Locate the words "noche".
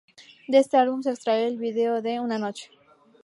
2.39-2.71